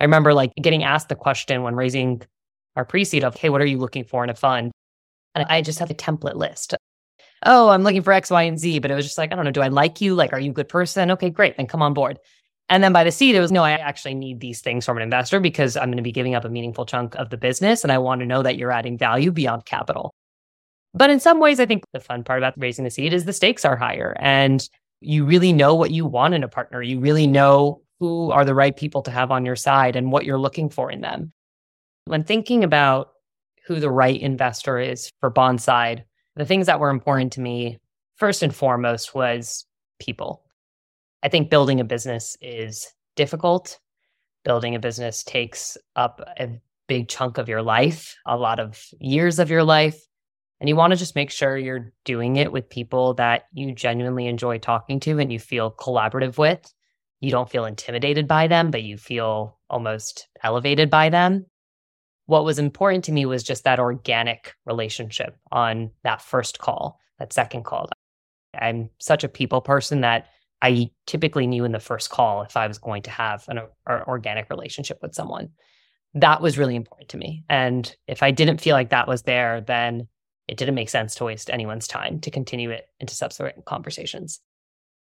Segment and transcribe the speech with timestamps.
[0.00, 2.22] I remember like getting asked the question when raising
[2.76, 4.70] our pre seed of, hey, what are you looking for in a fund?
[5.34, 6.74] And I just had a template list.
[7.44, 8.80] Oh, I'm looking for X, Y, and Z.
[8.80, 10.14] But it was just like, I don't know, do I like you?
[10.14, 11.10] Like, are you a good person?
[11.12, 11.56] Okay, great.
[11.56, 12.18] Then come on board.
[12.68, 15.02] And then by the seed, it was no, I actually need these things from an
[15.02, 17.82] investor because I'm going to be giving up a meaningful chunk of the business.
[17.82, 20.14] And I want to know that you're adding value beyond capital.
[20.94, 23.32] But in some ways, I think the fun part about raising the seed is the
[23.32, 24.66] stakes are higher and
[25.00, 26.82] you really know what you want in a partner.
[26.82, 30.24] You really know who are the right people to have on your side and what
[30.24, 31.32] you're looking for in them.
[32.04, 33.10] When thinking about
[33.66, 36.04] who the right investor is for Bonside,
[36.36, 37.78] the things that were important to me,
[38.16, 39.66] first and foremost, was
[39.98, 40.44] people.
[41.22, 43.78] I think building a business is difficult.
[44.44, 49.38] Building a business takes up a big chunk of your life, a lot of years
[49.38, 50.00] of your life.
[50.60, 54.26] And you want to just make sure you're doing it with people that you genuinely
[54.26, 56.72] enjoy talking to and you feel collaborative with.
[57.20, 61.46] You don't feel intimidated by them, but you feel almost elevated by them.
[62.26, 67.32] What was important to me was just that organic relationship on that first call, that
[67.32, 67.88] second call.
[68.58, 70.26] I'm such a people person that
[70.60, 74.02] I typically knew in the first call if I was going to have an, an
[74.06, 75.50] organic relationship with someone.
[76.14, 77.44] That was really important to me.
[77.48, 80.08] And if I didn't feel like that was there, then
[80.48, 84.40] it didn't make sense to waste anyone's time to continue it into subsequent conversations.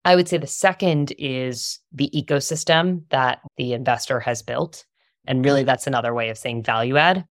[0.04, 4.86] I would say the second is the ecosystem that the investor has built.
[5.26, 5.68] And really, mm-hmm.
[5.68, 7.26] that's another way of saying value add.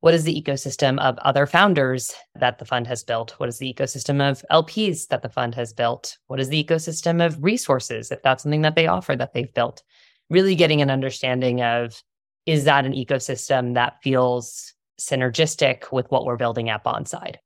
[0.00, 3.32] What is the ecosystem of other founders that the fund has built?
[3.38, 6.18] What is the ecosystem of LPs that the fund has built?
[6.26, 9.82] What is the ecosystem of resources, if that's something that they offer that they've built?
[10.28, 12.02] Really getting an understanding of
[12.44, 17.36] is that an ecosystem that feels synergistic with what we're building at Bonside?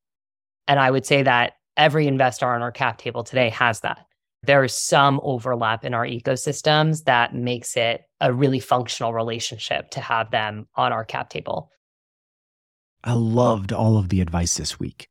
[0.66, 4.04] And I would say that every investor on our cap table today has that.
[4.42, 10.00] There is some overlap in our ecosystems that makes it a really functional relationship to
[10.00, 11.70] have them on our cap table.
[13.04, 15.08] I loved all of the advice this week.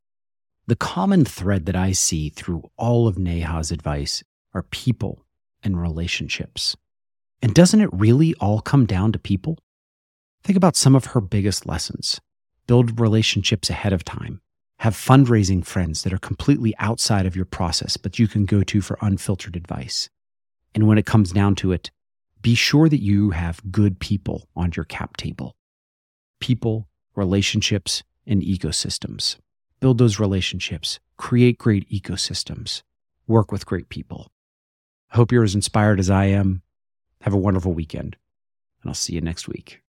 [0.67, 4.23] The common thread that I see through all of Neha's advice
[4.53, 5.25] are people
[5.63, 6.75] and relationships.
[7.41, 9.57] And doesn't it really all come down to people?
[10.43, 12.19] Think about some of her biggest lessons.
[12.67, 14.41] Build relationships ahead of time.
[14.79, 18.81] Have fundraising friends that are completely outside of your process, but you can go to
[18.81, 20.09] for unfiltered advice.
[20.75, 21.89] And when it comes down to it,
[22.41, 25.55] be sure that you have good people on your cap table.
[26.39, 29.37] People relationships, and ecosystems.
[29.81, 32.83] Build those relationships, create great ecosystems,
[33.27, 34.31] work with great people.
[35.11, 36.61] I hope you're as inspired as I am.
[37.21, 38.15] Have a wonderful weekend,
[38.81, 39.81] and I'll see you next week.